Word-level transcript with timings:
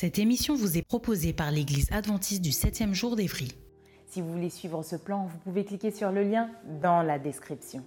Cette 0.00 0.20
émission 0.20 0.54
vous 0.54 0.78
est 0.78 0.86
proposée 0.86 1.32
par 1.32 1.50
l'Église 1.50 1.90
adventiste 1.90 2.40
du 2.40 2.50
7e 2.50 2.92
jour 2.92 3.16
d'Évry. 3.16 3.48
Si 4.06 4.20
vous 4.20 4.30
voulez 4.30 4.48
suivre 4.48 4.84
ce 4.84 4.94
plan, 4.94 5.26
vous 5.26 5.38
pouvez 5.38 5.64
cliquer 5.64 5.90
sur 5.90 6.12
le 6.12 6.22
lien 6.22 6.50
dans 6.80 7.02
la 7.02 7.18
description. 7.18 7.82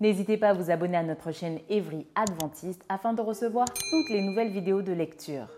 N'hésitez 0.00 0.38
pas 0.38 0.48
à 0.48 0.54
vous 0.54 0.70
abonner 0.70 0.96
à 0.96 1.02
notre 1.02 1.30
chaîne 1.30 1.58
Évry 1.68 2.06
Adventiste 2.14 2.82
afin 2.88 3.12
de 3.12 3.20
recevoir 3.20 3.66
toutes 3.66 4.08
les 4.08 4.22
nouvelles 4.22 4.50
vidéos 4.50 4.80
de 4.80 4.92
lecture. 4.92 5.50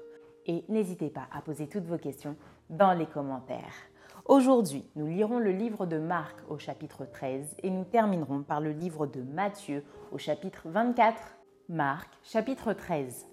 Et 0.46 0.64
n'hésitez 0.68 1.10
pas 1.10 1.28
à 1.32 1.40
poser 1.42 1.68
toutes 1.68 1.86
vos 1.86 1.96
questions 1.96 2.34
dans 2.70 2.92
les 2.92 3.06
commentaires. 3.06 3.76
Aujourd'hui, 4.24 4.84
nous 4.96 5.06
lirons 5.06 5.38
le 5.38 5.52
livre 5.52 5.86
de 5.86 5.98
Marc 5.98 6.34
au 6.48 6.58
chapitre 6.58 7.04
13 7.04 7.54
et 7.62 7.70
nous 7.70 7.84
terminerons 7.84 8.42
par 8.42 8.60
le 8.60 8.72
livre 8.72 9.06
de 9.06 9.22
Matthieu 9.22 9.84
au 10.10 10.18
chapitre 10.18 10.66
24. 10.70 11.36
Marc, 11.68 12.08
chapitre 12.24 12.72
13. 12.72 13.26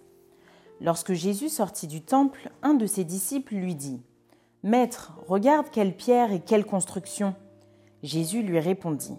Lorsque 0.83 1.13
Jésus 1.13 1.49
sortit 1.49 1.85
du 1.85 2.01
temple, 2.01 2.49
un 2.63 2.73
de 2.73 2.87
ses 2.87 3.03
disciples 3.03 3.53
lui 3.53 3.75
dit 3.75 4.01
Maître, 4.63 5.13
regarde 5.27 5.67
quelle 5.71 5.95
pierre 5.95 6.31
et 6.31 6.39
quelle 6.39 6.65
construction. 6.65 7.35
Jésus 8.01 8.41
lui 8.41 8.59
répondit 8.59 9.17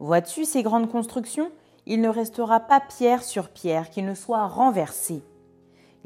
Vois-tu 0.00 0.46
ces 0.46 0.62
grandes 0.62 0.90
constructions? 0.90 1.50
Il 1.84 2.00
ne 2.00 2.08
restera 2.08 2.60
pas 2.60 2.80
pierre 2.80 3.22
sur 3.22 3.50
pierre 3.50 3.90
qui 3.90 4.02
ne 4.02 4.14
soit 4.14 4.46
renversée. 4.46 5.22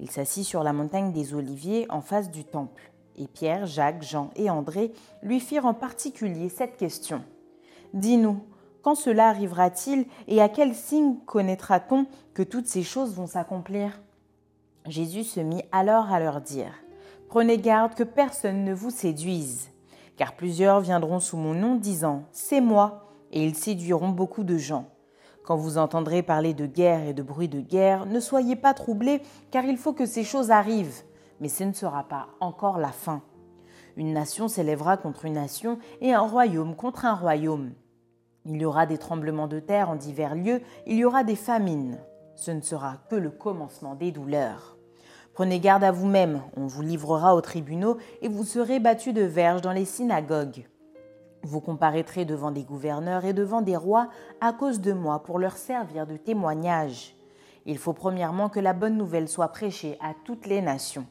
Il 0.00 0.10
s'assit 0.10 0.44
sur 0.44 0.64
la 0.64 0.72
montagne 0.72 1.12
des 1.12 1.34
Oliviers 1.34 1.86
en 1.88 2.00
face 2.00 2.28
du 2.28 2.44
temple. 2.44 2.90
Et 3.16 3.28
Pierre, 3.28 3.66
Jacques, 3.66 4.02
Jean 4.02 4.30
et 4.34 4.50
André 4.50 4.92
lui 5.22 5.38
firent 5.38 5.66
en 5.66 5.74
particulier 5.74 6.48
cette 6.48 6.76
question 6.76 7.22
Dis-nous, 7.94 8.40
quand 8.82 8.96
cela 8.96 9.28
arrivera-t-il 9.28 10.06
et 10.26 10.42
à 10.42 10.48
quel 10.48 10.74
signe 10.74 11.16
connaîtra-t-on 11.26 12.06
que 12.34 12.42
toutes 12.42 12.66
ces 12.66 12.82
choses 12.82 13.14
vont 13.14 13.28
s'accomplir? 13.28 14.00
Jésus 14.86 15.24
se 15.24 15.40
mit 15.40 15.62
alors 15.72 16.10
à 16.10 16.20
leur 16.20 16.40
dire, 16.40 16.72
Prenez 17.28 17.58
garde 17.58 17.94
que 17.94 18.02
personne 18.02 18.64
ne 18.64 18.72
vous 18.74 18.90
séduise, 18.90 19.70
car 20.16 20.34
plusieurs 20.34 20.80
viendront 20.80 21.20
sous 21.20 21.36
mon 21.36 21.54
nom 21.54 21.76
disant, 21.76 22.24
C'est 22.32 22.60
moi, 22.60 23.08
et 23.30 23.44
ils 23.44 23.54
séduiront 23.54 24.08
beaucoup 24.08 24.42
de 24.42 24.56
gens. 24.56 24.86
Quand 25.44 25.56
vous 25.56 25.78
entendrez 25.78 26.22
parler 26.22 26.54
de 26.54 26.66
guerre 26.66 27.06
et 27.06 27.14
de 27.14 27.22
bruit 27.22 27.48
de 27.48 27.60
guerre, 27.60 28.06
ne 28.06 28.20
soyez 28.20 28.56
pas 28.56 28.74
troublés, 28.74 29.22
car 29.50 29.64
il 29.64 29.76
faut 29.76 29.92
que 29.92 30.06
ces 30.06 30.24
choses 30.24 30.50
arrivent, 30.50 31.02
mais 31.40 31.48
ce 31.48 31.64
ne 31.64 31.72
sera 31.72 32.04
pas 32.04 32.28
encore 32.40 32.78
la 32.78 32.92
fin. 32.92 33.22
Une 33.96 34.12
nation 34.12 34.48
s'élèvera 34.48 34.96
contre 34.96 35.26
une 35.26 35.34
nation 35.34 35.78
et 36.00 36.14
un 36.14 36.20
royaume 36.20 36.74
contre 36.74 37.04
un 37.04 37.14
royaume. 37.14 37.72
Il 38.46 38.56
y 38.56 38.64
aura 38.64 38.86
des 38.86 38.98
tremblements 38.98 39.48
de 39.48 39.60
terre 39.60 39.90
en 39.90 39.96
divers 39.96 40.34
lieux, 40.34 40.62
il 40.86 40.96
y 40.96 41.04
aura 41.04 41.22
des 41.22 41.36
famines 41.36 41.98
ce 42.40 42.50
ne 42.50 42.62
sera 42.62 42.96
que 43.10 43.16
le 43.16 43.30
commencement 43.30 43.94
des 43.94 44.12
douleurs. 44.12 44.78
Prenez 45.34 45.60
garde 45.60 45.84
à 45.84 45.92
vous-même, 45.92 46.40
on 46.56 46.66
vous 46.66 46.80
livrera 46.80 47.36
aux 47.36 47.42
tribunaux 47.42 47.98
et 48.22 48.28
vous 48.28 48.44
serez 48.44 48.80
battus 48.80 49.12
de 49.12 49.22
verges 49.22 49.60
dans 49.60 49.72
les 49.72 49.84
synagogues. 49.84 50.66
Vous 51.42 51.60
comparaîtrez 51.60 52.24
devant 52.24 52.50
des 52.50 52.64
gouverneurs 52.64 53.26
et 53.26 53.34
devant 53.34 53.60
des 53.60 53.76
rois 53.76 54.08
à 54.40 54.54
cause 54.54 54.80
de 54.80 54.94
moi 54.94 55.22
pour 55.22 55.38
leur 55.38 55.58
servir 55.58 56.06
de 56.06 56.16
témoignage. 56.16 57.14
Il 57.66 57.76
faut 57.76 57.92
premièrement 57.92 58.48
que 58.48 58.58
la 58.58 58.72
bonne 58.72 58.96
nouvelle 58.96 59.28
soit 59.28 59.48
prêchée 59.48 59.98
à 60.00 60.14
toutes 60.24 60.46
les 60.46 60.62
nations. 60.62 61.06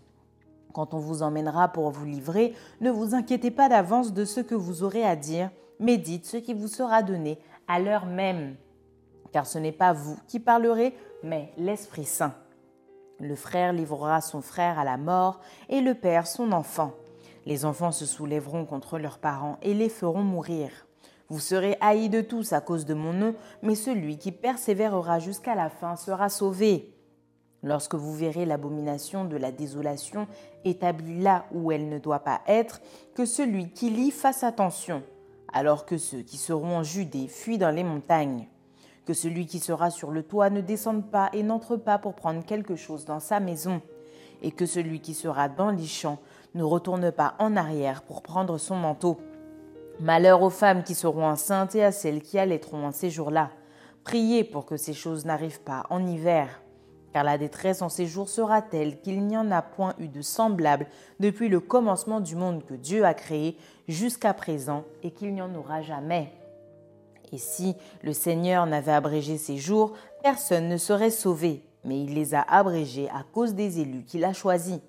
Quand 0.74 0.96
on 0.96 1.00
vous 1.00 1.22
emmènera 1.22 1.68
pour 1.68 1.92
vous 1.92 2.06
livrer, 2.06 2.56
ne 2.82 2.90
vous 2.90 3.14
inquiétez 3.14 3.52
pas 3.52 3.70
d'avance 3.70 4.14
de 4.14 4.26
ce 4.26 4.40
que 4.40 4.56
vous 4.56 4.82
aurez 4.82 5.06
à 5.06 5.16
dire, 5.16 5.52
mais 5.80 5.98
dites 5.98 6.26
ce 6.26 6.38
qui 6.38 6.56
vous 6.56 6.68
sera 6.68 7.04
donné 7.04 7.38
à 7.68 7.80
l'heure 7.80 8.08
même. 8.08 8.56
Car 9.32 9.46
ce 9.46 9.60
n'est 9.60 9.72
pas 9.72 9.94
vous 9.94 10.18
qui 10.28 10.40
parlerez, 10.40 10.96
mais 11.24 11.52
l'Esprit 11.58 12.06
Saint. 12.06 12.34
Le 13.20 13.36
frère 13.36 13.74
livrera 13.74 14.22
son 14.22 14.42
frère 14.42 14.80
à 14.80 14.86
la 14.86 14.98
mort 14.98 15.42
et 15.68 15.82
le 15.82 15.94
père 15.94 16.26
son 16.26 16.52
enfant. 16.52 16.94
Les 17.46 17.66
enfants 17.66 17.92
se 17.92 18.06
soulèveront 18.06 18.66
contre 18.66 18.98
leurs 18.98 19.18
parents 19.18 19.58
et 19.62 19.74
les 19.74 19.90
feront 19.90 20.24
mourir. 20.24 20.70
Vous 21.30 21.40
serez 21.40 21.78
haïs 21.82 22.10
de 22.10 22.22
tous 22.22 22.54
à 22.54 22.62
cause 22.62 22.86
de 22.86 22.94
mon 22.94 23.14
nom, 23.14 23.36
mais 23.62 23.76
celui 23.76 24.18
qui 24.18 24.32
persévérera 24.32 25.20
jusqu'à 25.20 25.54
la 25.54 25.70
fin 25.70 25.96
sera 25.96 26.30
sauvé. 26.30 26.96
Lorsque 27.62 27.96
vous 27.96 28.14
verrez 28.14 28.46
l'abomination 28.46 29.26
de 29.26 29.36
la 29.36 29.52
désolation 29.52 30.28
établie 30.64 31.22
là 31.22 31.46
où 31.52 31.72
elle 31.72 31.90
ne 31.90 32.00
doit 32.00 32.20
pas 32.20 32.42
être, 32.48 32.82
que 33.16 33.26
celui 33.26 33.72
qui 33.72 33.90
lit 33.90 34.12
fasse 34.12 34.44
attention, 34.44 35.04
alors 35.52 35.86
que 35.86 35.98
ceux 35.98 36.22
qui 36.22 36.38
seront 36.38 36.78
en 36.78 36.84
Judée 36.84 37.28
fuient 37.28 37.58
dans 37.58 37.76
les 37.76 37.84
montagnes 37.84 38.48
que 39.10 39.16
celui 39.16 39.48
qui 39.48 39.58
sera 39.58 39.90
sur 39.90 40.12
le 40.12 40.22
toit 40.22 40.52
ne 40.52 40.62
descende 40.62 41.04
pas 41.04 41.32
et 41.34 41.42
n'entre 41.42 41.78
pas 41.78 41.98
pour 41.98 42.14
prendre 42.14 42.46
quelque 42.46 42.76
chose 42.76 43.06
dans 43.06 43.20
sa 43.20 43.40
maison, 43.40 43.82
et 44.44 44.52
que 44.52 44.68
celui 44.68 45.00
qui 45.00 45.16
sera 45.16 45.50
dans 45.50 45.72
les 45.72 45.88
champs 45.88 46.20
ne 46.54 46.62
retourne 46.62 47.12
pas 47.12 47.34
en 47.40 47.58
arrière 47.58 48.04
pour 48.04 48.22
prendre 48.22 48.60
son 48.60 48.76
manteau. 48.76 49.20
Malheur 50.00 50.44
aux 50.44 50.52
femmes 50.52 50.84
qui 50.84 50.94
seront 50.94 51.26
enceintes 51.26 51.74
et 51.74 51.84
à 51.84 51.92
celles 51.92 52.22
qui 52.22 52.38
allaiteront 52.38 52.86
en 52.86 52.92
ces 52.92 53.10
jours-là. 53.10 53.50
Priez 54.04 54.44
pour 54.44 54.68
que 54.68 54.78
ces 54.78 54.94
choses 54.94 55.26
n'arrivent 55.26 55.62
pas 55.62 55.88
en 55.90 56.06
hiver, 56.06 56.62
car 57.12 57.24
la 57.24 57.40
détresse 57.40 57.82
en 57.82 57.90
ces 57.90 58.06
jours 58.06 58.30
sera 58.30 58.62
telle 58.62 59.02
qu'il 59.02 59.26
n'y 59.26 59.38
en 59.38 59.50
a 59.50 59.64
point 59.64 59.96
eu 59.98 60.08
de 60.08 60.22
semblable 60.22 60.86
depuis 61.20 61.50
le 61.50 61.60
commencement 61.62 62.20
du 62.20 62.36
monde 62.36 62.64
que 62.64 62.76
Dieu 62.76 63.06
a 63.06 63.16
créé 63.16 63.58
jusqu'à 63.88 64.36
présent 64.36 64.84
et 65.02 65.10
qu'il 65.10 65.34
n'y 65.34 65.42
en 65.42 65.56
aura 65.56 65.82
jamais. 65.82 66.32
Et 67.32 67.38
si 67.38 67.76
le 68.02 68.14
Seigneur 68.14 68.66
n'avait 68.66 68.92
abrégé 68.92 69.38
ces 69.38 69.58
jours, 69.58 69.94
personne 70.24 70.68
ne 70.68 70.78
serait 70.78 71.12
sauvé, 71.12 71.64
mais 71.84 72.02
il 72.02 72.14
les 72.14 72.34
a 72.36 72.42
abrégés 72.42 73.10
à 73.10 73.24
cause 73.34 73.54
des 73.54 73.80
élus 73.80 74.04
qu'il 74.04 74.24
a 74.26 74.34
choisis. 74.34 74.80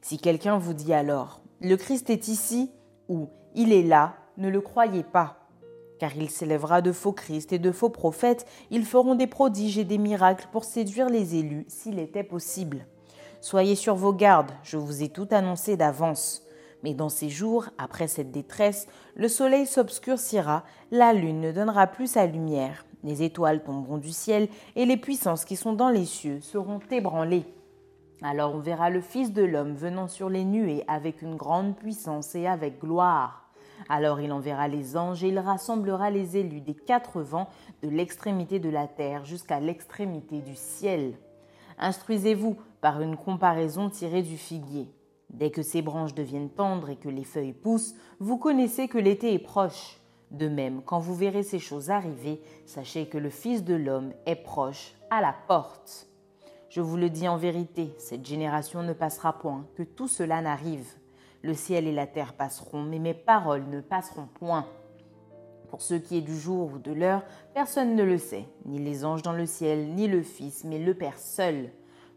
Si 0.00 0.18
quelqu'un 0.18 0.58
vous 0.58 0.74
dit 0.74 0.92
alors, 0.92 1.40
le 1.60 1.76
Christ 1.76 2.10
est 2.10 2.28
ici 2.28 2.70
ou 3.08 3.28
il 3.54 3.72
est 3.72 3.82
là, 3.82 4.14
ne 4.36 4.48
le 4.48 4.60
croyez 4.60 5.02
pas. 5.02 5.48
Car 5.98 6.16
il 6.16 6.28
s'élèvera 6.28 6.82
de 6.82 6.92
faux 6.92 7.12
Christ 7.12 7.52
et 7.52 7.58
de 7.58 7.72
faux 7.72 7.88
prophètes, 7.88 8.46
ils 8.70 8.84
feront 8.84 9.14
des 9.14 9.26
prodiges 9.26 9.78
et 9.78 9.84
des 9.84 9.98
miracles 9.98 10.48
pour 10.50 10.64
séduire 10.64 11.08
les 11.08 11.36
élus 11.36 11.64
s'il 11.68 11.98
était 11.98 12.24
possible. 12.24 12.86
Soyez 13.40 13.76
sur 13.76 13.94
vos 13.94 14.12
gardes, 14.12 14.52
je 14.62 14.76
vous 14.76 15.02
ai 15.02 15.08
tout 15.08 15.28
annoncé 15.30 15.76
d'avance. 15.76 16.43
Mais 16.84 16.92
dans 16.92 17.08
ces 17.08 17.30
jours, 17.30 17.70
après 17.78 18.08
cette 18.08 18.30
détresse, 18.30 18.88
le 19.16 19.28
soleil 19.28 19.66
s'obscurcira, 19.66 20.64
la 20.90 21.14
lune 21.14 21.40
ne 21.40 21.50
donnera 21.50 21.86
plus 21.86 22.08
sa 22.08 22.26
lumière, 22.26 22.84
les 23.02 23.22
étoiles 23.22 23.64
tomberont 23.64 23.96
du 23.96 24.12
ciel, 24.12 24.48
et 24.76 24.84
les 24.84 24.98
puissances 24.98 25.46
qui 25.46 25.56
sont 25.56 25.72
dans 25.72 25.88
les 25.88 26.04
cieux 26.04 26.42
seront 26.42 26.80
ébranlées. 26.90 27.46
Alors 28.20 28.54
on 28.54 28.58
verra 28.58 28.90
le 28.90 29.00
Fils 29.00 29.32
de 29.32 29.42
l'homme 29.42 29.72
venant 29.74 30.08
sur 30.08 30.28
les 30.28 30.44
nuées 30.44 30.84
avec 30.86 31.22
une 31.22 31.36
grande 31.36 31.74
puissance 31.74 32.34
et 32.34 32.46
avec 32.46 32.80
gloire. 32.80 33.48
Alors 33.88 34.20
il 34.20 34.30
enverra 34.30 34.68
les 34.68 34.94
anges 34.98 35.24
et 35.24 35.28
il 35.28 35.38
rassemblera 35.38 36.10
les 36.10 36.36
élus 36.36 36.60
des 36.60 36.74
quatre 36.74 37.22
vents 37.22 37.48
de 37.82 37.88
l'extrémité 37.88 38.58
de 38.58 38.68
la 38.68 38.88
terre 38.88 39.24
jusqu'à 39.24 39.58
l'extrémité 39.58 40.42
du 40.42 40.54
ciel. 40.54 41.14
Instruisez-vous 41.78 42.58
par 42.82 43.00
une 43.00 43.16
comparaison 43.16 43.88
tirée 43.88 44.22
du 44.22 44.36
figuier. 44.36 44.90
Dès 45.34 45.50
que 45.50 45.62
ses 45.62 45.82
branches 45.82 46.14
deviennent 46.14 46.50
tendres 46.50 46.90
et 46.90 46.96
que 46.96 47.08
les 47.08 47.24
feuilles 47.24 47.52
poussent, 47.52 47.96
vous 48.20 48.38
connaissez 48.38 48.86
que 48.86 48.98
l'été 48.98 49.34
est 49.34 49.40
proche. 49.40 50.00
De 50.30 50.48
même, 50.48 50.80
quand 50.82 51.00
vous 51.00 51.14
verrez 51.14 51.42
ces 51.42 51.58
choses 51.58 51.90
arriver, 51.90 52.40
sachez 52.66 53.06
que 53.06 53.18
le 53.18 53.30
Fils 53.30 53.64
de 53.64 53.74
l'homme 53.74 54.12
est 54.26 54.36
proche, 54.36 54.94
à 55.10 55.20
la 55.20 55.34
porte. 55.48 56.06
Je 56.68 56.80
vous 56.80 56.96
le 56.96 57.10
dis 57.10 57.26
en 57.26 57.36
vérité, 57.36 57.92
cette 57.98 58.24
génération 58.24 58.84
ne 58.84 58.92
passera 58.92 59.32
point, 59.32 59.66
que 59.76 59.82
tout 59.82 60.08
cela 60.08 60.40
n'arrive. 60.40 60.86
Le 61.42 61.54
ciel 61.54 61.88
et 61.88 61.92
la 61.92 62.06
terre 62.06 62.34
passeront, 62.34 62.82
mais 62.82 63.00
mes 63.00 63.14
paroles 63.14 63.68
ne 63.68 63.80
passeront 63.80 64.28
point. 64.34 64.66
Pour 65.68 65.82
ce 65.82 65.94
qui 65.94 66.18
est 66.18 66.22
du 66.22 66.38
jour 66.38 66.72
ou 66.74 66.78
de 66.78 66.92
l'heure, 66.92 67.22
personne 67.54 67.96
ne 67.96 68.04
le 68.04 68.18
sait, 68.18 68.46
ni 68.66 68.78
les 68.78 69.04
anges 69.04 69.22
dans 69.22 69.32
le 69.32 69.46
ciel, 69.46 69.94
ni 69.94 70.06
le 70.06 70.22
Fils, 70.22 70.62
mais 70.62 70.78
le 70.78 70.94
Père 70.94 71.18
seul. 71.18 71.70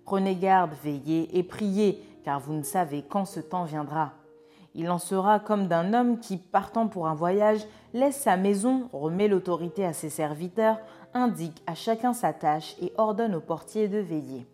Prenez 0.05 0.35
garde, 0.35 0.73
veillez 0.83 1.37
et 1.37 1.43
priez, 1.43 2.01
car 2.27 2.41
vous 2.41 2.51
ne 2.51 2.61
savez 2.61 3.05
quand 3.07 3.23
ce 3.23 3.39
temps 3.39 3.63
viendra. 3.63 4.11
Il 4.75 4.89
en 4.89 4.97
sera 4.97 5.39
comme 5.39 5.67
d'un 5.67 5.93
homme 5.93 6.19
qui, 6.19 6.35
partant 6.35 6.89
pour 6.89 7.07
un 7.07 7.13
voyage, 7.13 7.65
laisse 7.93 8.17
sa 8.17 8.35
maison, 8.35 8.89
remet 8.91 9.29
l'autorité 9.29 9.85
à 9.85 9.93
ses 9.93 10.09
serviteurs, 10.09 10.77
indique 11.13 11.63
à 11.67 11.73
chacun 11.73 12.11
sa 12.11 12.33
tâche 12.33 12.75
et 12.81 12.91
ordonne 12.97 13.33
au 13.33 13.39
portier 13.39 13.87
de 13.87 13.99
veiller. 13.99 14.45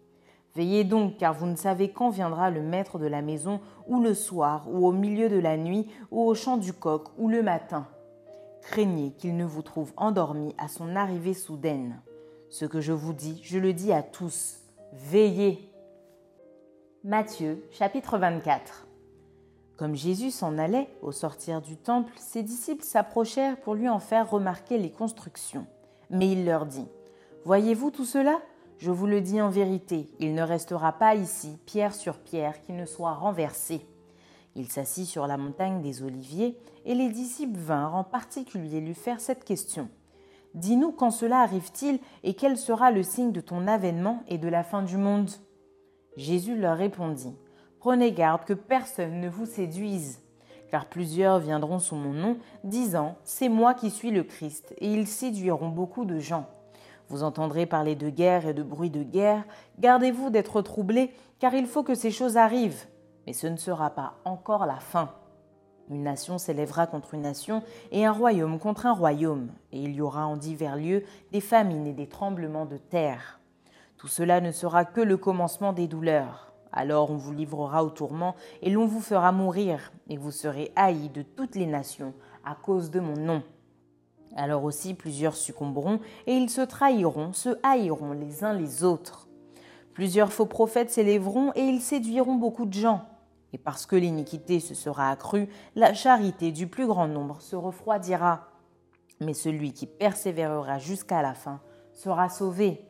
Veillez 0.54 0.84
donc, 0.84 1.18
car 1.18 1.34
vous 1.34 1.48
ne 1.48 1.56
savez 1.56 1.90
quand 1.90 2.12
viendra 2.12 2.52
le 2.52 2.62
maître 2.62 3.00
de 3.00 3.08
la 3.08 3.24
maison, 3.24 3.60
ou 3.88 4.04
le 4.04 4.14
soir, 4.14 4.68
ou 4.72 4.86
au 4.86 4.92
milieu 4.92 5.28
de 5.28 5.40
la 5.40 5.58
nuit, 5.58 5.90
ou 6.12 6.22
au 6.22 6.36
chant 6.36 6.58
du 6.58 6.74
coq, 6.74 7.08
ou 7.18 7.28
le 7.28 7.42
matin. 7.42 7.88
Craignez 8.62 9.14
qu'il 9.18 9.36
ne 9.36 9.46
vous 9.46 9.64
trouve 9.64 9.94
endormi 9.98 10.54
à 10.60 10.68
son 10.68 10.96
arrivée 10.96 11.34
soudaine. 11.34 12.00
Ce 12.52 12.66
que 12.66 12.81
je 12.81 12.94
vous 12.94 13.14
dis, 13.14 13.42
je 13.44 13.58
le 13.58 13.74
dis 13.74 13.92
à 13.92 14.04
tous. 14.04 14.60
Veillez. 14.94 15.73
Matthieu 17.06 17.62
chapitre 17.70 18.18
24 18.18 18.88
Comme 19.76 19.94
Jésus 19.94 20.32
s'en 20.32 20.58
allait 20.58 20.88
au 21.02 21.12
sortir 21.12 21.62
du 21.62 21.76
temple, 21.76 22.14
ses 22.16 22.44
disciples 22.44 22.86
s'approchèrent 22.86 23.60
pour 23.60 23.76
lui 23.76 23.90
en 23.90 24.00
faire 24.00 24.30
remarquer 24.30 24.78
les 24.78 24.90
constructions. 24.90 25.68
Mais 26.10 26.32
il 26.32 26.46
leur 26.46 26.66
dit, 26.66 26.88
Voyez-vous 27.44 27.92
tout 27.92 28.06
cela? 28.06 28.40
Je 28.78 28.90
vous 28.90 29.06
le 29.06 29.20
dis 29.20 29.42
en 29.42 29.50
vérité, 29.50 30.08
il 30.22 30.34
ne 30.34 30.44
restera 30.44 30.94
pas 30.94 31.16
ici, 31.16 31.58
pierre 31.66 31.94
sur 31.94 32.20
pierre, 32.20 32.62
qui 32.62 32.72
ne 32.72 32.86
soit 32.86 33.16
renversé. 33.16 33.86
Il 34.56 34.72
s'assit 34.72 35.06
sur 35.06 35.28
la 35.28 35.36
montagne 35.36 35.82
des 35.82 36.04
Oliviers, 36.04 36.58
et 36.86 36.96
les 36.96 37.10
disciples 37.10 37.60
vinrent 37.60 37.96
en 37.96 38.06
particulier 38.06 38.80
lui 38.80 38.96
faire 38.96 39.20
cette 39.20 39.44
question. 39.44 39.90
Dis-nous 40.54 40.94
quand 40.94 41.12
cela 41.12 41.42
arrive-t-il, 41.42 42.00
et 42.24 42.34
quel 42.34 42.58
sera 42.58 42.92
le 42.92 43.04
signe 43.04 43.34
de 43.34 43.42
ton 43.42 43.68
avènement 43.68 44.24
et 44.30 44.38
de 44.38 44.48
la 44.48 44.64
fin 44.64 44.84
du 44.84 44.96
monde? 44.96 45.32
Jésus 46.18 46.57
leur 46.57 46.77
répondit, 46.77 47.36
Prenez 47.80 48.12
garde 48.12 48.45
que 48.45 48.54
personne 48.54 49.19
ne 49.19 49.30
vous 49.30 49.45
séduise 49.45 50.24
car 50.74 50.88
plusieurs 50.88 51.38
viendront 51.38 51.77
sous 51.77 51.95
mon 51.95 52.13
nom, 52.13 52.38
disant 52.63 53.15
C'est 53.25 53.48
moi 53.48 53.75
qui 53.75 53.92
suis 53.92 54.10
le 54.10 54.24
Christ, 54.24 54.74
et 54.80 54.92
ils 54.92 55.06
séduiront 55.06 55.69
beaucoup 55.69 56.04
de 56.04 56.18
gens. 56.18 56.48
Vous 57.10 57.21
entendrez 57.21 57.68
parler 57.68 57.94
de 57.94 58.10
guerre 58.10 58.48
et 58.48 58.56
de 58.56 58.63
bruit 58.63 58.89
de 58.89 59.04
guerre. 59.04 59.44
Gardez-vous 59.77 60.31
d'être 60.31 60.63
troublés, 60.63 61.13
car 61.38 61.54
il 61.54 61.68
faut 61.68 61.83
que 61.83 61.94
ces 61.94 62.10
choses 62.10 62.38
arrivent. 62.38 62.88
Mais 63.27 63.33
ce 63.33 63.45
ne 63.45 63.57
sera 63.57 63.92
pas 63.92 64.15
encore 64.25 64.65
la 64.65 64.80
fin. 64.80 65.12
Une 65.92 66.01
nation 66.01 66.39
s'élèvera 66.39 66.88
contre 66.88 67.13
une 67.13 67.21
nation, 67.21 67.62
et 67.92 68.04
un 68.07 68.12
royaume 68.12 68.57
contre 68.57 68.88
un 68.88 68.94
royaume, 68.94 69.51
et 69.71 69.77
il 69.80 69.94
y 69.94 70.01
aura 70.01 70.25
en 70.25 70.38
divers 70.38 70.75
lieux 70.75 71.04
des 71.31 71.42
famines 71.42 71.86
et 71.86 71.94
des 71.94 72.07
tremblements 72.07 72.65
de 72.65 72.77
terre. 72.77 73.39
Tout 74.04 74.10
cela 74.10 74.42
ne 74.42 74.52
sera 74.52 74.84
que 74.84 75.00
le 75.00 75.16
commencement 75.16 75.72
des 75.72 75.88
douleurs. 75.88 76.52
Alors 76.74 77.10
on 77.10 77.16
vous 77.16 77.32
livrera 77.32 77.86
au 77.86 77.90
tourment 77.90 78.36
et 78.62 78.70
l'on 78.70 78.86
vous 78.86 79.00
fera 79.00 79.32
mourir, 79.32 79.94
et 80.10 80.18
vous 80.18 80.30
serez 80.30 80.74
haïs 80.76 81.10
de 81.10 81.22
toutes 81.22 81.56
les 81.56 81.68
nations 81.68 82.14
à 82.44 82.54
cause 82.54 82.92
de 82.92 83.00
mon 83.00 83.16
nom. 83.16 83.44
Alors 84.36 84.66
aussi 84.66 84.94
plusieurs 84.94 85.38
succomberont, 85.38 86.02
et 86.28 86.34
ils 86.34 86.50
se 86.50 86.60
trahiront, 86.60 87.32
se 87.32 87.58
haïront 87.64 88.12
les 88.12 88.44
uns 88.44 88.52
les 88.52 88.84
autres. 88.84 89.30
Plusieurs 89.94 90.34
faux 90.34 90.48
prophètes 90.48 90.92
s'élèveront, 90.92 91.54
et 91.56 91.62
ils 91.62 91.80
séduiront 91.80 92.36
beaucoup 92.36 92.66
de 92.66 92.74
gens. 92.74 93.06
Et 93.54 93.58
parce 93.58 93.86
que 93.86 93.96
l'iniquité 93.96 94.60
se 94.60 94.76
sera 94.76 95.12
accrue, 95.12 95.48
la 95.78 95.94
charité 95.94 96.52
du 96.52 96.68
plus 96.68 96.88
grand 96.88 97.08
nombre 97.08 97.42
se 97.42 97.56
refroidira. 97.56 98.50
Mais 99.22 99.34
celui 99.34 99.72
qui 99.72 99.88
persévérera 99.88 100.78
jusqu'à 100.78 101.22
la 101.22 101.34
fin 101.34 101.62
sera 101.94 102.28
sauvé. 102.28 102.86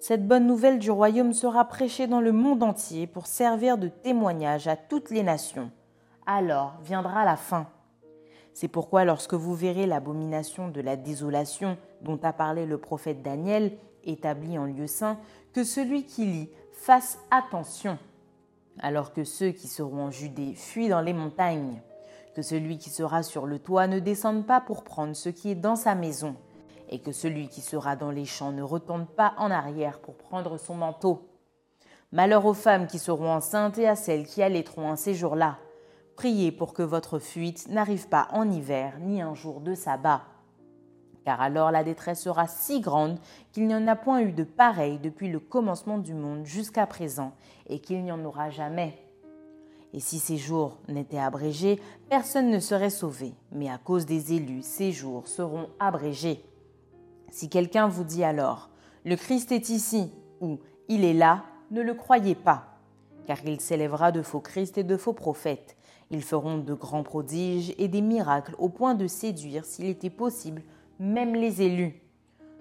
Cette 0.00 0.28
bonne 0.28 0.46
nouvelle 0.46 0.78
du 0.78 0.92
royaume 0.92 1.32
sera 1.32 1.64
prêchée 1.64 2.06
dans 2.06 2.20
le 2.20 2.30
monde 2.30 2.62
entier 2.62 3.08
pour 3.08 3.26
servir 3.26 3.78
de 3.78 3.88
témoignage 3.88 4.68
à 4.68 4.76
toutes 4.76 5.10
les 5.10 5.24
nations. 5.24 5.72
Alors 6.24 6.76
viendra 6.82 7.24
la 7.24 7.36
fin. 7.36 7.66
C'est 8.54 8.68
pourquoi 8.68 9.04
lorsque 9.04 9.34
vous 9.34 9.54
verrez 9.54 9.86
l'abomination 9.86 10.68
de 10.68 10.80
la 10.80 10.96
désolation 10.96 11.76
dont 12.02 12.18
a 12.22 12.32
parlé 12.32 12.64
le 12.64 12.78
prophète 12.78 13.22
Daniel, 13.22 13.72
établie 14.04 14.56
en 14.56 14.66
lieu 14.66 14.86
saint, 14.86 15.18
que 15.52 15.64
celui 15.64 16.04
qui 16.04 16.26
lit 16.26 16.50
fasse 16.72 17.18
attention, 17.32 17.98
alors 18.78 19.12
que 19.12 19.24
ceux 19.24 19.50
qui 19.50 19.66
seront 19.66 20.04
en 20.04 20.10
Judée 20.12 20.54
fuient 20.54 20.88
dans 20.88 21.00
les 21.00 21.12
montagnes, 21.12 21.82
que 22.36 22.42
celui 22.42 22.78
qui 22.78 22.90
sera 22.90 23.24
sur 23.24 23.46
le 23.46 23.58
toit 23.58 23.88
ne 23.88 23.98
descende 23.98 24.46
pas 24.46 24.60
pour 24.60 24.84
prendre 24.84 25.16
ce 25.16 25.28
qui 25.28 25.50
est 25.50 25.56
dans 25.56 25.76
sa 25.76 25.96
maison, 25.96 26.36
et 26.88 27.00
que 27.00 27.12
celui 27.12 27.48
qui 27.48 27.60
sera 27.60 27.96
dans 27.96 28.10
les 28.10 28.24
champs 28.24 28.52
ne 28.52 28.62
retourne 28.62 29.06
pas 29.06 29.34
en 29.38 29.50
arrière 29.50 30.00
pour 30.00 30.16
prendre 30.16 30.58
son 30.58 30.74
manteau. 30.74 31.28
Malheur 32.12 32.46
aux 32.46 32.54
femmes 32.54 32.86
qui 32.86 32.98
seront 32.98 33.30
enceintes 33.30 33.78
et 33.78 33.86
à 33.86 33.96
celles 33.96 34.26
qui 34.26 34.42
allaiteront 34.42 34.90
un 34.90 34.96
séjour-là. 34.96 35.58
Priez 36.16 36.50
pour 36.50 36.72
que 36.72 36.82
votre 36.82 37.18
fuite 37.18 37.68
n'arrive 37.68 38.08
pas 38.08 38.28
en 38.32 38.50
hiver 38.50 38.94
ni 39.00 39.20
un 39.20 39.34
jour 39.34 39.60
de 39.60 39.74
sabbat. 39.74 40.22
Car 41.24 41.42
alors 41.42 41.70
la 41.70 41.84
détresse 41.84 42.22
sera 42.22 42.46
si 42.46 42.80
grande 42.80 43.18
qu'il 43.52 43.66
n'y 43.66 43.74
en 43.74 43.86
a 43.86 43.94
point 43.94 44.20
eu 44.20 44.32
de 44.32 44.44
pareil 44.44 44.98
depuis 44.98 45.28
le 45.28 45.38
commencement 45.38 45.98
du 45.98 46.14
monde 46.14 46.46
jusqu'à 46.46 46.86
présent, 46.86 47.32
et 47.68 47.80
qu'il 47.80 48.02
n'y 48.02 48.10
en 48.10 48.24
aura 48.24 48.48
jamais. 48.48 48.98
Et 49.92 50.00
si 50.00 50.18
ces 50.18 50.38
jours 50.38 50.78
n'étaient 50.88 51.18
abrégés, 51.18 51.80
personne 52.08 52.50
ne 52.50 52.60
serait 52.60 52.90
sauvé, 52.90 53.34
mais 53.52 53.68
à 53.68 53.78
cause 53.78 54.06
des 54.06 54.34
élus, 54.34 54.62
ces 54.62 54.90
jours 54.90 55.28
seront 55.28 55.68
abrégés. 55.78 56.42
Si 57.30 57.48
quelqu'un 57.48 57.88
vous 57.88 58.04
dit 58.04 58.24
alors 58.24 58.70
Le 59.04 59.16
Christ 59.16 59.52
est 59.52 59.68
ici 59.68 60.12
ou 60.40 60.58
Il 60.88 61.04
est 61.04 61.14
là, 61.14 61.44
ne 61.70 61.82
le 61.82 61.94
croyez 61.94 62.34
pas, 62.34 62.78
car 63.26 63.38
il 63.44 63.60
s'élèvera 63.60 64.12
de 64.12 64.22
faux 64.22 64.40
Christ 64.40 64.78
et 64.78 64.84
de 64.84 64.96
faux 64.96 65.12
prophètes. 65.12 65.76
Ils 66.10 66.22
feront 66.22 66.58
de 66.58 66.74
grands 66.74 67.02
prodiges 67.02 67.74
et 67.76 67.88
des 67.88 68.00
miracles 68.00 68.54
au 68.58 68.70
point 68.70 68.94
de 68.94 69.06
séduire, 69.06 69.64
s'il 69.64 69.86
était 69.86 70.10
possible, 70.10 70.62
même 70.98 71.34
les 71.34 71.62
élus. 71.62 72.02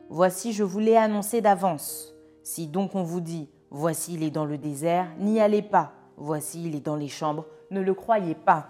Voici, 0.10 0.52
je 0.52 0.64
vous 0.64 0.80
l'ai 0.80 0.98
annoncé 0.98 1.42
d'avance. 1.42 2.14
Si 2.44 2.68
donc 2.68 2.96
on 2.96 3.04
vous 3.04 3.22
dit 3.22 3.50
Voici, 3.70 4.14
il 4.14 4.24
est 4.24 4.32
dans 4.32 4.46
le 4.46 4.58
désert, 4.58 5.08
n'y 5.20 5.40
allez 5.40 5.62
pas. 5.62 5.94
Voici, 6.18 6.66
il 6.66 6.76
est 6.76 6.86
dans 6.86 6.96
les 6.96 7.10
chambres, 7.10 7.46
ne 7.72 7.82
le 7.82 7.94
croyez 7.94 8.36
pas 8.36 8.70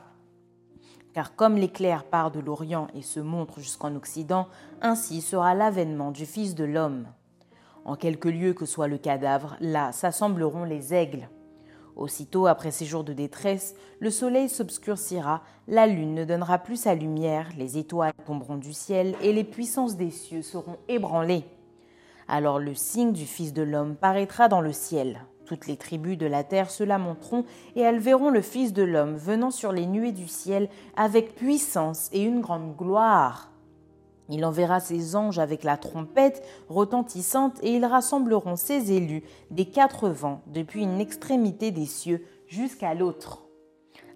car 1.17 1.35
comme 1.35 1.57
l'éclair 1.57 2.03
part 2.03 2.29
de 2.29 2.39
l'Orient 2.39 2.89
et 2.93 3.01
se 3.01 3.19
montre 3.19 3.59
jusqu'en 3.59 3.95
Occident, 3.95 4.47
ainsi 4.83 5.21
sera 5.21 5.55
l'avènement 5.55 6.11
du 6.11 6.27
Fils 6.27 6.53
de 6.53 6.63
l'homme. 6.63 7.07
En 7.85 7.95
quelque 7.95 8.29
lieu 8.29 8.53
que 8.53 8.67
soit 8.67 8.87
le 8.87 8.99
cadavre, 8.99 9.57
là 9.59 9.91
s'assembleront 9.91 10.63
les 10.63 10.93
aigles. 10.93 11.27
Aussitôt 11.95 12.45
après 12.45 12.69
ces 12.69 12.85
jours 12.85 13.03
de 13.03 13.13
détresse, 13.13 13.73
le 13.99 14.11
soleil 14.11 14.47
s'obscurcira, 14.47 15.41
la 15.67 15.87
lune 15.87 16.13
ne 16.13 16.23
donnera 16.23 16.59
plus 16.59 16.81
sa 16.81 16.93
lumière, 16.93 17.49
les 17.57 17.79
étoiles 17.79 18.13
tomberont 18.27 18.57
du 18.57 18.73
ciel 18.73 19.15
et 19.23 19.33
les 19.33 19.43
puissances 19.43 19.97
des 19.97 20.11
cieux 20.11 20.43
seront 20.43 20.77
ébranlées. 20.87 21.45
Alors 22.27 22.59
le 22.59 22.75
signe 22.75 23.11
du 23.11 23.25
Fils 23.25 23.53
de 23.53 23.63
l'homme 23.63 23.95
paraîtra 23.95 24.49
dans 24.49 24.61
le 24.61 24.71
ciel. 24.71 25.25
Toutes 25.47 25.67
les 25.67 25.77
tribus 25.77 26.17
de 26.17 26.25
la 26.25 26.43
terre 26.43 26.69
se 26.69 26.83
lamenteront, 26.83 27.45
et 27.77 27.79
elles 27.79 27.99
verront 27.99 28.29
le 28.29 28.41
Fils 28.41 28.73
de 28.73 28.83
l'homme 28.83 29.15
venant 29.15 29.49
sur 29.49 29.71
les 29.71 29.85
nuées 29.85 30.11
du 30.11 30.27
ciel 30.27 30.67
avec 30.97 31.35
puissance 31.35 32.09
et 32.11 32.21
une 32.21 32.41
grande 32.41 32.75
gloire. 32.75 33.53
Il 34.29 34.43
enverra 34.43 34.81
ses 34.81 35.15
anges 35.15 35.39
avec 35.39 35.63
la 35.63 35.77
trompette 35.77 36.43
retentissante, 36.67 37.59
et 37.63 37.73
ils 37.73 37.85
rassembleront 37.85 38.57
ses 38.57 38.91
élus 38.91 39.23
des 39.49 39.65
quatre 39.65 40.09
vents, 40.09 40.41
depuis 40.47 40.83
une 40.83 40.99
extrémité 40.99 41.71
des 41.71 41.85
cieux 41.85 42.25
jusqu'à 42.47 42.93
l'autre. 42.93 43.43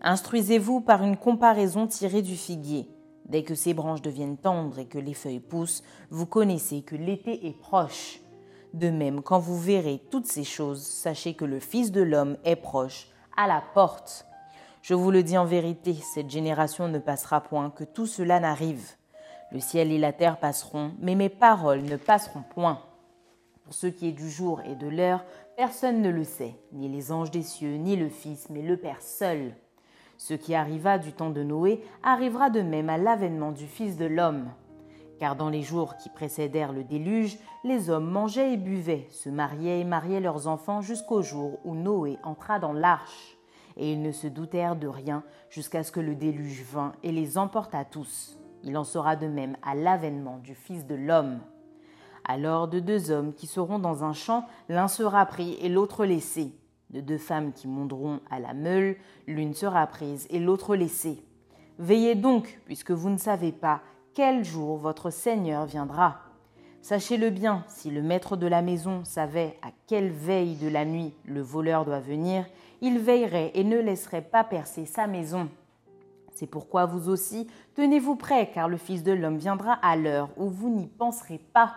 Instruisez-vous 0.02 0.82
par 0.82 1.02
une 1.02 1.16
comparaison 1.16 1.88
tirée 1.88 2.24
du 2.24 2.36
figuier. 2.36 2.90
Dès 3.24 3.44
que 3.44 3.56
ses 3.56 3.74
branches 3.74 4.02
deviennent 4.02 4.38
tendres 4.38 4.80
et 4.80 4.86
que 4.86 4.98
les 4.98 5.14
feuilles 5.14 5.40
poussent, 5.40 5.84
vous 6.10 6.26
connaissez 6.26 6.82
que 6.82 6.98
l'été 6.98 7.48
est 7.48 7.58
proche. 7.58 8.20
De 8.74 8.90
même, 8.90 9.22
quand 9.22 9.40
vous 9.40 9.60
verrez 9.60 10.02
toutes 10.10 10.28
ces 10.28 10.46
choses, 10.46 10.82
sachez 10.82 11.34
que 11.34 11.44
le 11.44 11.60
Fils 11.60 11.92
de 11.92 12.02
l'homme 12.02 12.38
est 12.46 12.56
proche, 12.56 13.08
à 13.36 13.48
la 13.48 13.62
porte. 13.74 14.26
Je 14.82 14.94
vous 14.94 15.12
le 15.12 15.24
dis 15.24 15.38
en 15.38 15.46
vérité, 15.46 15.94
cette 15.94 16.30
génération 16.30 16.88
ne 16.88 17.00
passera 17.00 17.42
point 17.42 17.70
que 17.70 17.84
tout 17.84 18.08
cela 18.08 18.40
n'arrive. 18.40 18.92
Le 19.52 19.60
ciel 19.60 19.92
et 19.92 19.98
la 19.98 20.14
terre 20.14 20.40
passeront, 20.40 20.94
mais 21.00 21.16
mes 21.16 21.28
paroles 21.30 21.84
ne 21.84 21.98
passeront 21.98 22.44
point. 22.54 22.80
Pour 23.66 23.74
ce 23.74 23.88
qui 23.88 24.08
est 24.08 24.14
du 24.14 24.30
jour 24.30 24.62
et 24.62 24.76
de 24.76 24.88
l'heure, 24.88 25.26
personne 25.58 26.02
ne 26.02 26.10
le 26.10 26.24
sait, 26.24 26.56
ni 26.72 26.88
les 26.88 27.12
anges 27.12 27.32
des 27.32 27.44
cieux, 27.44 27.76
ni 27.76 27.98
le 27.98 28.08
Fils, 28.08 28.50
mais 28.50 28.62
le 28.62 28.78
Père 28.78 29.02
seul. 29.02 29.54
Ce 30.18 30.34
qui 30.34 30.56
arriva 30.56 30.98
du 30.98 31.12
temps 31.12 31.30
de 31.30 31.44
Noé 31.44 31.84
arrivera 32.04 32.50
de 32.50 32.62
même 32.62 32.90
à 32.90 32.98
l'avènement 32.98 33.52
du 33.52 33.68
Fils 33.68 33.98
de 33.98 34.06
l'homme. 34.06 34.50
Car 35.22 35.36
dans 35.36 35.50
les 35.50 35.62
jours 35.62 35.98
qui 35.98 36.10
précédèrent 36.10 36.74
le 36.74 36.84
déluge, 36.84 37.38
les 37.64 37.92
hommes 37.92 38.10
mangeaient 38.10 38.54
et 38.54 38.58
buvaient, 38.58 39.06
se 39.12 39.30
mariaient 39.30 39.82
et 39.82 39.84
mariaient 39.84 40.20
leurs 40.20 40.48
enfants 40.48 40.82
jusqu'au 40.82 41.22
jour 41.22 41.60
où 41.64 41.76
Noé 41.76 42.18
entra 42.24 42.58
dans 42.58 42.74
l'arche. 42.74 43.38
Et 43.78 43.92
ils 43.92 44.02
ne 44.02 44.12
se 44.12 44.26
doutèrent 44.26 44.76
de 44.76 44.88
rien 44.88 45.24
jusqu'à 45.52 45.84
ce 45.84 45.92
que 45.92 46.00
le 46.00 46.16
déluge 46.16 46.64
vînt 46.64 46.94
et 47.04 47.12
les 47.12 47.38
emporta 47.38 47.86
tous. 47.86 48.40
Il 48.64 48.76
en 48.76 48.84
sera 48.84 49.16
de 49.16 49.28
même 49.28 49.58
à 49.62 49.76
l'avènement 49.76 50.40
du 50.40 50.56
Fils 50.56 50.88
de 50.88 50.96
l'homme. 50.96 51.40
Alors 52.26 52.68
de 52.68 52.80
deux 52.80 53.12
hommes 53.12 53.36
qui 53.36 53.46
seront 53.46 53.78
dans 53.78 54.04
un 54.04 54.14
champ, 54.14 54.48
l'un 54.70 54.88
sera 54.88 55.24
pris 55.28 55.54
et 55.62 55.70
l'autre 55.70 56.04
laissé. 56.04 56.52
De 56.90 57.00
deux 57.00 57.20
femmes 57.20 57.54
qui 57.54 57.68
monteront 57.68 58.22
à 58.32 58.40
la 58.40 58.56
meule, 58.56 58.96
l'une 59.28 59.54
sera 59.54 59.86
prise 59.86 60.26
et 60.32 60.40
l'autre 60.40 60.76
laissée. 60.76 61.24
Veillez 61.78 62.16
donc, 62.16 62.60
puisque 62.66 62.90
vous 62.90 63.12
ne 63.12 63.18
savez 63.18 63.52
pas 63.52 63.82
quel 64.14 64.44
jour 64.44 64.78
votre 64.78 65.10
Seigneur 65.10 65.66
viendra. 65.66 66.18
Sachez-le 66.82 67.30
bien, 67.30 67.64
si 67.68 67.92
le 67.92 68.02
maître 68.02 68.36
de 68.36 68.48
la 68.48 68.62
maison 68.62 69.06
savait 69.06 69.58
à 69.62 69.70
quelle 69.88 70.10
veille 70.10 70.56
de 70.56 70.68
la 70.68 70.84
nuit 70.84 71.14
le 71.26 71.42
voleur 71.42 71.86
doit 71.86 72.00
venir, 72.00 72.46
il 72.82 73.00
veillerait 73.00 73.52
et 73.54 73.64
ne 73.64 73.80
laisserait 73.80 74.24
pas 74.24 74.44
percer 74.44 74.86
sa 74.86 75.08
maison. 75.08 75.48
C'est 76.34 76.48
pourquoi 76.48 76.86
vous 76.86 77.10
aussi, 77.10 77.48
tenez-vous 77.76 78.16
prêts, 78.16 78.50
car 78.54 78.68
le 78.68 78.78
Fils 78.78 79.04
de 79.04 79.12
l'homme 79.12 79.38
viendra 79.38 79.74
à 79.74 79.96
l'heure 79.96 80.30
où 80.38 80.50
vous 80.50 80.70
n'y 80.70 80.88
penserez 80.88 81.40
pas. 81.54 81.76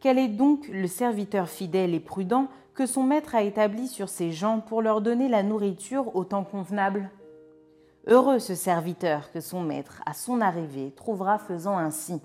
Quel 0.00 0.18
est 0.18 0.28
donc 0.28 0.66
le 0.68 0.88
serviteur 0.88 1.48
fidèle 1.48 1.94
et 1.94 2.00
prudent 2.00 2.48
que 2.74 2.86
son 2.86 3.04
maître 3.04 3.34
a 3.34 3.42
établi 3.42 3.86
sur 3.86 4.08
ses 4.08 4.32
gens 4.32 4.60
pour 4.60 4.82
leur 4.82 5.00
donner 5.00 5.28
la 5.28 5.42
nourriture 5.42 6.14
au 6.16 6.24
temps 6.24 6.44
convenable? 6.44 7.10
Heureux 8.06 8.38
ce 8.38 8.54
serviteur 8.54 9.30
que 9.30 9.40
son 9.40 9.60
maître, 9.60 10.02
à 10.06 10.14
son 10.14 10.40
arrivée, 10.40 10.90
trouvera 10.96 11.38
faisant 11.38 11.76
ainsi. 11.76 12.20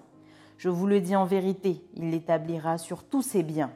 Je 0.57 0.69
vous 0.69 0.87
le 0.87 1.01
dis 1.01 1.17
en 1.17 1.25
vérité, 1.25 1.83
il 1.95 2.11
l'établira 2.11 2.77
sur 2.77 3.03
tous 3.03 3.21
ses 3.21 3.43
biens. 3.43 3.71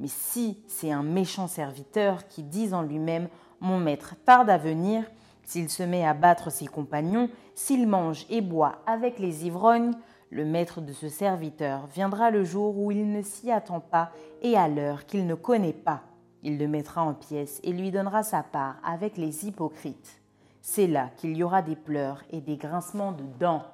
Mais 0.00 0.08
si 0.08 0.58
c'est 0.66 0.90
un 0.90 1.04
méchant 1.04 1.46
serviteur 1.46 2.26
qui 2.26 2.42
dit 2.42 2.74
en 2.74 2.82
lui-même 2.82 3.28
Mon 3.60 3.78
maître 3.78 4.16
tarde 4.24 4.50
à 4.50 4.58
venir, 4.58 5.04
s'il 5.44 5.70
se 5.70 5.84
met 5.84 6.04
à 6.04 6.12
battre 6.12 6.50
ses 6.50 6.66
compagnons, 6.66 7.30
s'il 7.54 7.86
mange 7.86 8.26
et 8.30 8.40
boit 8.40 8.82
avec 8.86 9.20
les 9.20 9.46
ivrognes, 9.46 9.94
le 10.30 10.44
maître 10.44 10.80
de 10.80 10.92
ce 10.92 11.08
serviteur 11.08 11.86
viendra 11.86 12.32
le 12.32 12.44
jour 12.44 12.76
où 12.76 12.90
il 12.90 13.12
ne 13.12 13.22
s'y 13.22 13.50
attend 13.50 13.80
pas 13.80 14.10
et 14.42 14.56
à 14.56 14.68
l'heure 14.68 15.06
qu'il 15.06 15.26
ne 15.26 15.34
connaît 15.34 15.72
pas. 15.72 16.02
Il 16.42 16.58
le 16.58 16.66
mettra 16.66 17.02
en 17.02 17.14
pièces 17.14 17.60
et 17.62 17.72
lui 17.72 17.92
donnera 17.92 18.24
sa 18.24 18.42
part 18.42 18.76
avec 18.84 19.16
les 19.16 19.46
hypocrites. 19.46 20.20
C'est 20.60 20.86
là 20.86 21.10
qu'il 21.16 21.36
y 21.36 21.42
aura 21.42 21.62
des 21.62 21.76
pleurs 21.76 22.22
et 22.30 22.40
des 22.40 22.56
grincements 22.56 23.12
de 23.12 23.24
dents. 23.38 23.64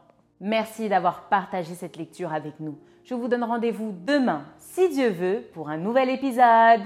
Merci 0.41 0.88
d'avoir 0.88 1.29
partagé 1.29 1.75
cette 1.75 1.97
lecture 1.97 2.33
avec 2.33 2.61
nous. 2.61 2.79
Je 3.05 3.14
vous 3.14 3.29
donne 3.29 3.45
rendez-vous 3.45 3.95
demain, 4.07 4.45
si 4.57 4.88
Dieu 4.88 5.11
veut, 5.11 5.45
pour 5.53 5.69
un 5.69 5.76
nouvel 5.76 6.11
épisode. 6.11 6.81